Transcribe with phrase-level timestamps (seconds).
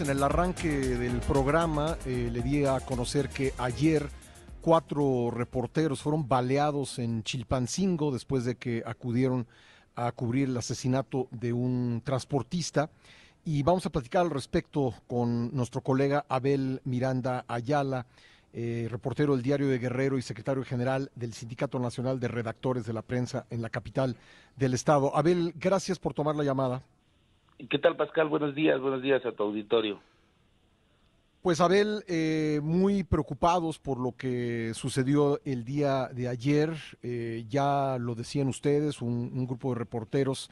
[0.00, 4.06] En el arranque del programa eh, le di a conocer que ayer
[4.60, 9.46] cuatro reporteros fueron baleados en Chilpancingo después de que acudieron
[9.94, 12.90] a cubrir el asesinato de un transportista.
[13.46, 18.04] Y vamos a platicar al respecto con nuestro colega Abel Miranda Ayala,
[18.52, 22.92] eh, reportero del Diario de Guerrero y secretario general del Sindicato Nacional de Redactores de
[22.92, 24.14] la Prensa en la capital
[24.56, 25.16] del estado.
[25.16, 26.82] Abel, gracias por tomar la llamada.
[27.58, 28.28] ¿Qué tal, Pascal?
[28.28, 29.98] Buenos días, buenos días a tu auditorio.
[31.40, 36.70] Pues Abel, eh, muy preocupados por lo que sucedió el día de ayer,
[37.02, 40.50] eh, ya lo decían ustedes, un, grupo de reporteros,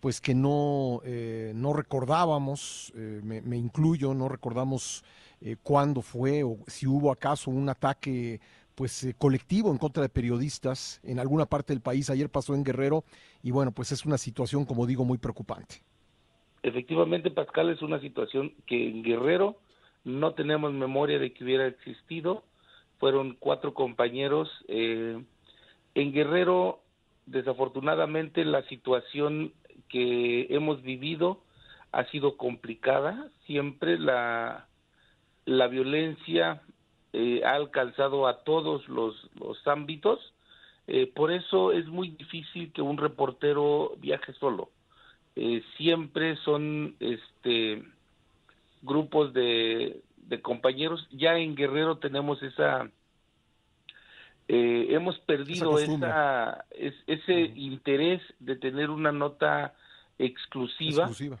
[0.00, 5.04] pues que no, eh, no recordábamos, eh, me, incluyo, no recordamos
[5.40, 8.40] eh, cuándo fue o si hubo acaso un ataque
[8.74, 12.08] pues colectivo en contra de periodistas en alguna parte del país.
[12.08, 13.04] Ayer pasó en Guerrero
[13.42, 15.82] y bueno, pues es una situación, como digo, muy preocupante.
[16.66, 19.54] Efectivamente, Pascal, es una situación que en Guerrero
[20.02, 22.42] no tenemos memoria de que hubiera existido.
[22.98, 24.50] Fueron cuatro compañeros.
[24.66, 25.22] Eh,
[25.94, 26.80] en Guerrero,
[27.26, 29.52] desafortunadamente, la situación
[29.88, 31.40] que hemos vivido
[31.92, 33.30] ha sido complicada.
[33.46, 34.66] Siempre la,
[35.44, 36.62] la violencia
[37.12, 40.34] eh, ha alcanzado a todos los, los ámbitos.
[40.88, 44.70] Eh, por eso es muy difícil que un reportero viaje solo.
[45.36, 47.84] Eh, siempre son este
[48.80, 51.06] grupos de, de, compañeros.
[51.10, 52.90] Ya en Guerrero tenemos esa,
[54.48, 57.56] eh, hemos perdido esa, es, ese uh -huh.
[57.56, 59.74] interés de tener una nota
[60.18, 61.04] exclusiva.
[61.04, 61.38] exclusiva.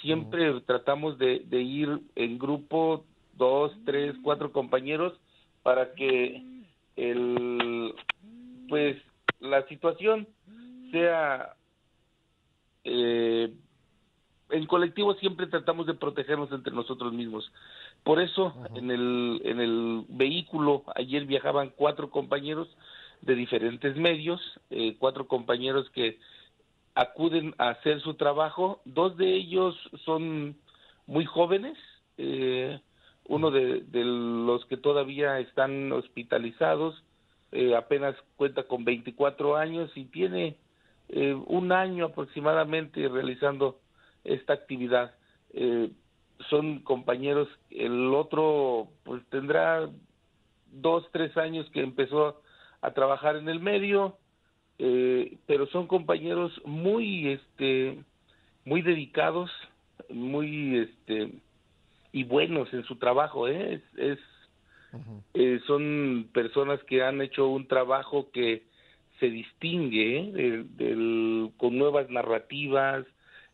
[0.00, 0.64] Siempre uh -huh.
[0.64, 3.04] tratamos de, de, ir en grupo,
[3.36, 5.12] dos, tres, cuatro compañeros,
[5.62, 6.42] para que
[6.96, 7.94] el,
[8.68, 8.96] pues,
[9.40, 10.26] la situación
[10.90, 11.54] sea
[12.84, 13.52] eh,
[14.50, 17.50] en colectivo siempre tratamos de protegernos entre nosotros mismos.
[18.02, 18.78] Por eso, uh -huh.
[18.78, 22.68] en, el, en el vehículo, ayer viajaban cuatro compañeros
[23.22, 26.18] de diferentes medios, eh, cuatro compañeros que
[26.94, 28.80] acuden a hacer su trabajo.
[28.84, 30.56] Dos de ellos son
[31.06, 31.76] muy jóvenes,
[32.18, 32.80] eh,
[33.24, 37.02] uno de, de, los que todavía están hospitalizados,
[37.52, 40.56] eh, apenas cuenta con 24 años y tiene
[41.12, 43.80] eh, un año aproximadamente realizando
[44.24, 45.14] esta actividad.
[45.52, 45.90] Eh,
[46.48, 49.90] son compañeros, el otro pues tendrá
[50.72, 52.40] dos, tres años que empezó
[52.80, 54.16] a trabajar en el medio,
[54.78, 57.98] eh, pero son compañeros muy, este,
[58.64, 59.50] muy dedicados,
[60.08, 61.32] muy, este,
[62.12, 63.74] y buenos en su trabajo, ¿eh?
[63.74, 64.18] es, es
[64.92, 65.22] uh -huh.
[65.34, 68.69] eh, son personas que han hecho un trabajo que
[69.20, 70.32] se distingue ¿eh?
[70.32, 73.06] del, del, con nuevas narrativas,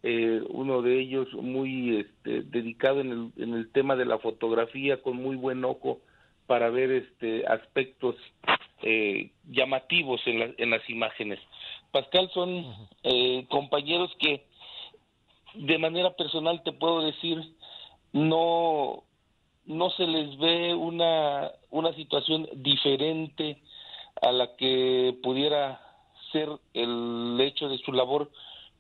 [0.03, 5.03] eh, uno de ellos muy este, dedicado en el, en el tema de la fotografía,
[5.03, 6.01] con muy buen ojo
[6.47, 8.15] para ver este aspectos
[8.83, 11.41] eh, llamativos en, la, en, las imágenes.
[11.91, 12.65] Pascal son
[13.03, 14.47] eh, compañeros que
[15.55, 17.39] de manera personal te puedo decir
[18.13, 19.03] no
[19.65, 23.59] no se les ve una una situación diferente
[24.23, 25.81] a la que pudiera
[26.33, 28.31] ser el hecho de su labor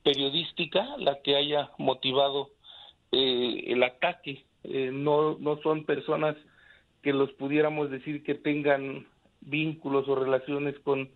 [0.02, 2.50] periodística la que haya motivado
[3.12, 4.44] eh, el ataque.
[4.64, 6.36] Eh, no, no son personas
[7.02, 9.06] que los pudiéramos decir que tengan
[9.40, 11.08] vínculos o relaciones con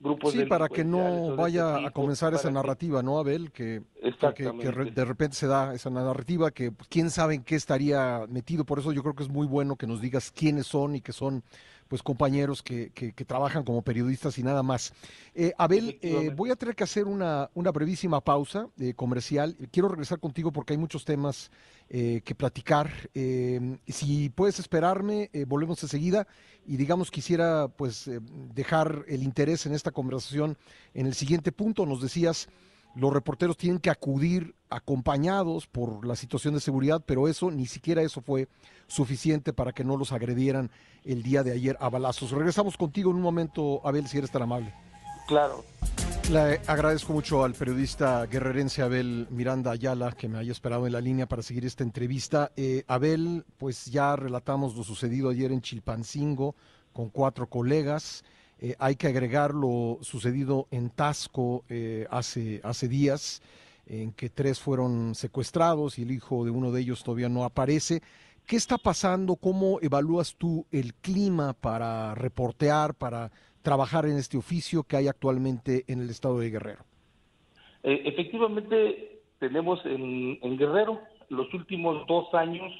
[0.00, 3.02] grupos sí, para que no vaya a comenzar esa narrativa.
[3.02, 3.50] ¿no, Abel?
[3.50, 3.82] Que,
[4.34, 8.24] que, que, de repente se da esa narrativa que pues, quién sabe en qué estaría
[8.28, 8.64] metido.
[8.64, 11.12] Por eso yo creo que es muy bueno que nos digas quiénes son y que
[11.12, 11.42] son
[11.88, 14.92] pues compañeros que, que, que, trabajan como periodistas y nada más.
[15.34, 19.56] Eh, Abel, eh, voy a tener que hacer una, una brevísima pausa eh, comercial.
[19.72, 21.50] Quiero regresar contigo porque hay muchos temas
[21.88, 22.90] eh, que platicar.
[23.14, 26.26] si puedes esperarme, volvemos enseguida
[26.66, 28.10] y digamos quisiera pues
[28.54, 30.58] dejar el interés en esta conversación
[30.92, 31.86] en el siguiente punto.
[31.86, 32.48] Nos decías
[32.98, 38.02] los reporteros tienen que acudir acompañados por la situación de seguridad, pero eso, ni siquiera
[38.02, 38.48] eso fue
[38.88, 40.70] suficiente para que no los agredieran
[41.04, 42.32] el día de ayer a balazos.
[42.32, 44.74] Regresamos contigo en un momento, Abel, si eres tan amable.
[45.28, 45.64] Claro.
[46.30, 51.00] Le agradezco mucho al periodista guerrerense Abel Miranda Ayala que me haya esperado en la
[51.00, 52.50] línea para seguir esta entrevista.
[52.56, 56.56] Eh, Abel, pues ya relatamos lo sucedido ayer en Chilpancingo
[56.92, 58.24] con cuatro colegas.
[58.60, 63.42] Eh, hay que agregar lo sucedido en Tasco eh, hace, días,
[63.86, 68.02] en que tres fueron secuestrados y el hijo de uno de ellos todavía no aparece.
[68.46, 69.36] ¿Qué está pasando?
[69.36, 73.30] ¿Cómo evalúas tú el clima para reportear, para
[73.62, 76.82] trabajar en este oficio que hay actualmente en el estado de Guerrero?
[77.82, 82.72] Eh, efectivamente, tenemos en, Guerrero los últimos dos años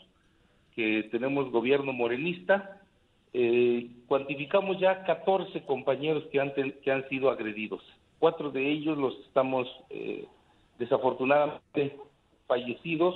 [0.74, 2.77] que tenemos gobierno morenista,
[3.32, 7.82] eh, cuantificamos ya 14 compañeros que han, que han sido agredidos.
[8.18, 10.26] Cuatro de ellos los estamos eh,
[10.78, 11.96] desafortunadamente
[12.46, 13.14] fallecidos,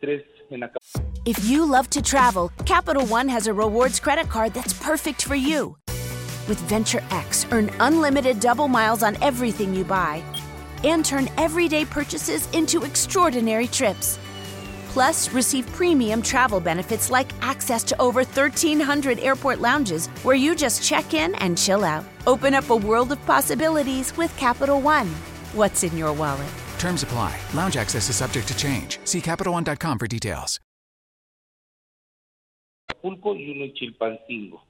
[0.00, 0.78] tres en acá.
[1.24, 5.36] If you love to travel, Capital One has a rewards credit card that's perfect for
[5.36, 5.76] you.
[6.48, 10.22] With Venture X, earn unlimited double miles on everything you buy
[10.82, 14.18] and turn everyday purchases into extraordinary trips.
[14.92, 20.82] Plus, receive premium travel benefits like access to over 1,300 airport lounges where you just
[20.82, 22.04] check in and chill out.
[22.26, 25.08] Open up a world of possibilities with Capital One.
[25.54, 26.52] What's in your wallet?
[26.78, 27.34] Terms apply.
[27.54, 28.98] Lounge access is subject to change.
[29.04, 30.60] See CapitalOne.com for details.
[32.90, 34.62] Acapulco y uno en Chilpancingo.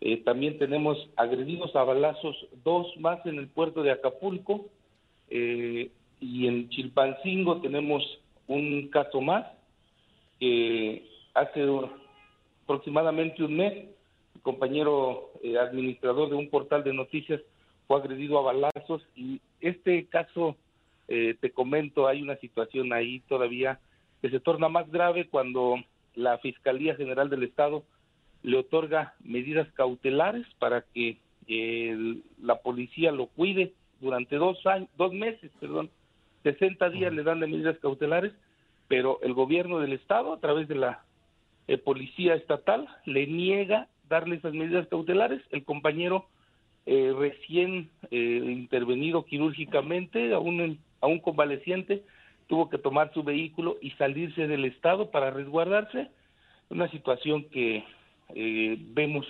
[0.00, 4.66] Eh, también tenemos agredidos a balazos dos más en el puerto de Acapulco
[5.28, 5.90] eh,
[6.20, 8.02] y en Chilpancingo tenemos
[8.46, 9.55] un caso más
[10.38, 11.64] que hace
[12.64, 13.72] aproximadamente un mes
[14.34, 17.40] el compañero eh, administrador de un portal de noticias
[17.86, 20.56] fue agredido a balazos y este caso
[21.08, 23.78] te comento hay una situación ahí todavía
[24.20, 25.76] que se torna más grave cuando
[26.16, 27.84] la Fiscalía General del Estado
[28.42, 31.18] le otorga medidas cautelares para que
[32.42, 35.90] la policía lo cuide durante dos años, dos meses, perdón,
[36.42, 38.32] 60 días le dan de medidas cautelares,
[38.88, 41.04] pero el gobierno del estado a través de la
[41.68, 45.42] eh, policía estatal le niega darle esas medidas cautelares.
[45.50, 46.26] El compañero
[46.86, 52.04] eh, recién eh, intervenido quirúrgicamente, aún, aún convaleciente,
[52.46, 56.08] tuvo que tomar su vehículo y salirse del estado para resguardarse.
[56.70, 57.84] Una situación que
[58.34, 59.26] eh, vemos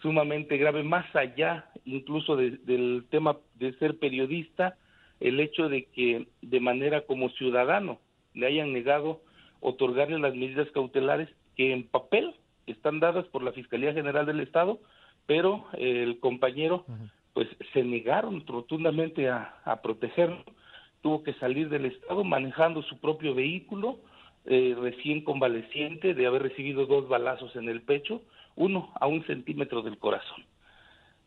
[0.00, 4.76] sumamente grave, más allá incluso del tema de ser periodista,
[5.20, 8.00] el hecho de que de manera como ciudadano
[8.36, 9.20] le hayan negado
[9.60, 12.34] otorgarle las medidas cautelares que en papel
[12.68, 14.78] están dadas por la Fiscalía General del Estado,
[15.26, 16.84] pero el compañero
[17.32, 20.44] pues se negaron rotundamente a, a protegerlo,
[21.02, 23.98] tuvo que salir del Estado manejando su propio vehículo,
[24.46, 28.22] eh, recién convaleciente de haber recibido dos balazos en el pecho,
[28.54, 30.44] uno a un centímetro del corazón.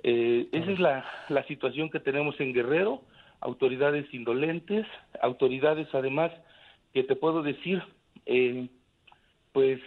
[0.04, 3.02] Eh, esa es la, la situación que tenemos en Guerrero,
[3.42, 4.86] autoridades indolentes,
[5.22, 6.32] autoridades además
[6.94, 7.84] que te puedo decir,
[8.26, 8.68] eh,
[9.52, 9.80] pues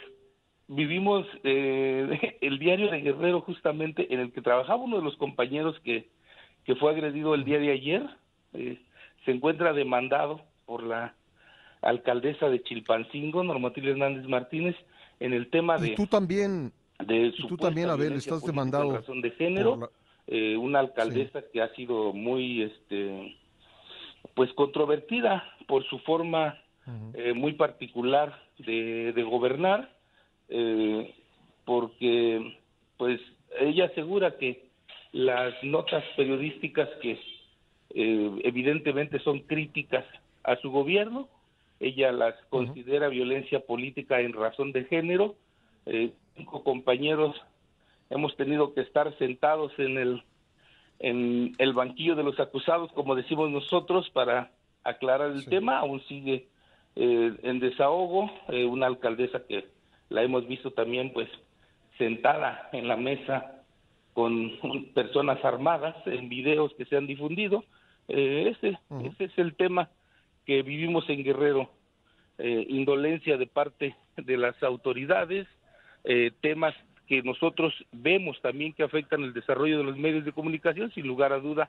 [0.69, 6.09] vivimos el diario de Guerrero justamente en el que trabajaba uno de los compañeros que,
[6.65, 8.09] que fue agredido el día de ayer,
[8.53, 11.15] se encuentra demandado por la
[11.83, 14.77] alcaldesa de Chilpancingo, Normativa Hernández Martínez,
[15.21, 15.89] en el tema de...
[15.89, 16.73] Y tú también,
[17.05, 18.93] de tú también, Abel, estás demandado...
[18.93, 19.91] razón de género,
[20.27, 23.37] eh, una alcaldesa que ha sido muy, este,
[24.35, 26.59] pues controvertida por su forma
[27.15, 29.91] eh, muy particular de, de gobernar,
[30.49, 31.15] eh,
[31.65, 32.57] porque
[32.97, 33.21] pues
[33.61, 34.69] ella asegura que
[35.13, 37.19] las notas periodísticas que
[37.95, 40.07] evidentemente son críticas
[40.45, 41.29] a su gobierno,
[41.83, 45.35] ella las considera violencia política en razón de género.
[45.87, 47.37] Eh, cinco compañeros
[48.09, 50.23] hemos tenido que estar sentados en el
[51.01, 54.53] en el banquillo de los acusados, como decimos nosotros, para
[54.85, 55.79] aclarar el tema.
[55.79, 56.47] Aún sigue
[56.97, 59.67] eh, en desahogo eh, una alcaldesa que
[60.09, 61.29] la hemos visto también, pues,
[61.99, 63.63] sentada en la mesa
[64.13, 64.53] con
[64.95, 67.65] personas armadas en videos que se han difundido.
[68.09, 69.89] ese, ese es el tema
[70.45, 71.71] que vivimos en Guerrero,
[72.39, 75.47] eh, indolencia de parte de las autoridades,
[76.05, 76.75] eh, temas
[77.07, 81.33] que nosotros vemos también que afectan el desarrollo de los medios de comunicación, sin lugar
[81.33, 81.69] a duda,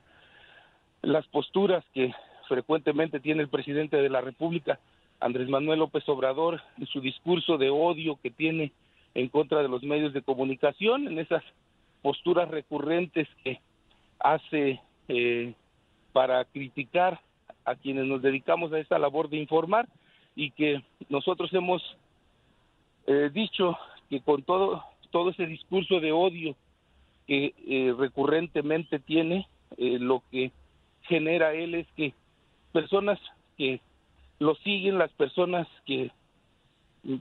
[1.02, 2.12] las posturas que
[2.48, 4.80] frecuentemente tiene el presidente de la República,
[5.24, 8.72] Andrés Manuel López Obrador, en su discurso de odio que tiene
[9.14, 11.42] en contra de los medios de comunicación, en esas
[12.02, 13.58] posturas recurrentes que
[14.18, 15.54] hace eh,
[16.12, 17.20] para criticar
[17.64, 19.88] a quienes nos dedicamos a esta labor de informar
[20.36, 21.82] y que nosotros hemos
[23.06, 23.78] eh, dicho
[24.10, 26.54] que con todo todo ese discurso de odio
[27.26, 30.50] que eh, recurrentemente tiene eh, lo que
[31.02, 32.12] genera él es que
[32.72, 33.18] personas
[33.56, 33.80] que
[34.38, 36.10] lo siguen, las personas que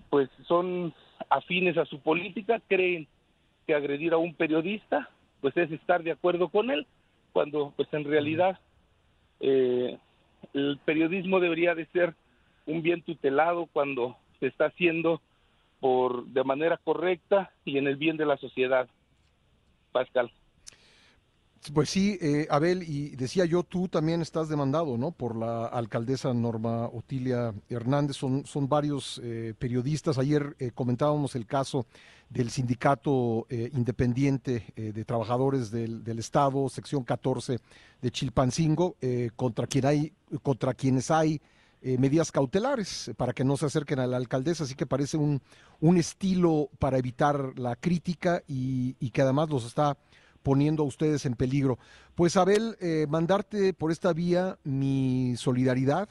[0.09, 0.93] pues son
[1.29, 3.07] afines a su política, creen
[3.67, 5.09] que agredir a un periodista
[5.41, 6.87] pues es estar de acuerdo con él,
[7.33, 8.59] cuando pues en realidad
[9.41, 9.97] eh,
[10.53, 12.15] el periodismo debería de ser
[12.65, 15.21] un bien tutelado cuando se está haciendo
[15.81, 18.87] por de manera correcta y en el bien de la sociedad.
[19.91, 20.31] Pascal.
[21.71, 25.11] Pues sí, eh, Abel, y decía yo, tú también estás demandado, ¿no?
[25.11, 28.17] Por la alcaldesa Norma Otilia Hernández.
[28.17, 30.17] Son, son varios eh, periodistas.
[30.17, 31.85] Ayer eh, comentábamos el caso
[32.29, 37.59] del sindicato independiente de trabajadores del, del, Estado, sección 14
[38.01, 38.95] de Chilpancingo,
[39.35, 41.39] contra, quien hay, contra quienes hay
[41.83, 44.63] medidas cautelares para que no se acerquen a la alcaldesa.
[44.63, 45.43] Así que parece un,
[45.79, 49.95] un estilo para evitar la crítica y, y que además los está
[50.43, 51.79] poniendo a ustedes en peligro.
[52.13, 56.09] Pues Abel, eh, mandarte por esta vía mi solidaridad.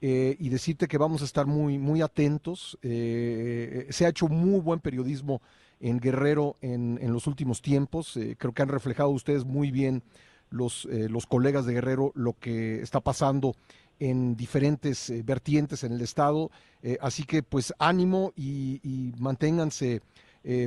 [0.00, 2.78] Eh, y decirte que vamos a estar muy, muy atentos.
[2.82, 5.42] Eh, se ha hecho muy buen periodismo
[5.80, 8.16] en Guerrero en, en los últimos tiempos.
[8.38, 10.04] creo que han reflejado ustedes muy bien
[10.50, 13.56] los, los colegas de Guerrero lo que está pasando
[13.98, 16.52] en diferentes vertientes en el estado.
[17.00, 20.00] así que pues ánimo y, y manténganse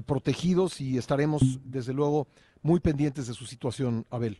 [0.05, 2.27] protegidos y estaremos desde luego
[2.61, 4.37] muy pendientes de su situación, Abel.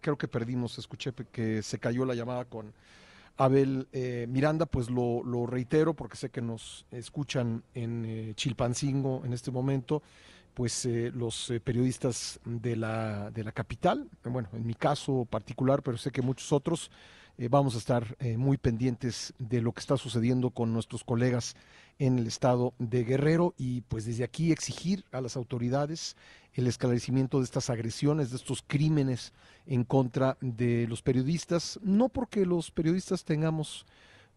[0.00, 2.72] Creo que perdimos, escuché que se cayó la llamada con
[3.36, 9.32] Abel eh, Miranda, pues lo, reitero porque sé que nos escuchan en eh, Chilpancingo en
[9.32, 10.02] este momento,
[10.54, 15.96] pues eh, los periodistas de la, de la capital, bueno, en mi caso particular, pero
[15.96, 16.90] sé que muchos otros,
[17.48, 21.56] vamos a estar muy pendientes de lo que está sucediendo con nuestros colegas
[22.02, 26.16] en el estado de Guerrero y pues desde aquí exigir a las autoridades
[26.52, 29.32] el esclarecimiento de estas agresiones, de estos crímenes
[29.66, 33.86] en contra de los periodistas, no porque los periodistas tengamos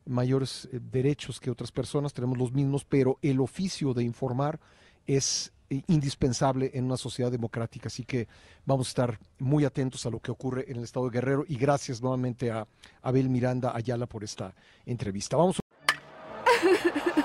[0.06, 4.60] mayores eh, derechos que otras personas, tenemos los mismos, pero el oficio de informar
[5.08, 7.88] es eh, indispensable en una sociedad democrática.
[7.88, 8.28] Así que
[8.64, 11.56] vamos a estar muy atentos a lo que ocurre en el estado de Guerrero y
[11.56, 12.68] gracias nuevamente a
[13.02, 14.54] Abel Miranda Ayala por esta
[14.86, 15.36] entrevista.
[15.36, 15.60] Vamos.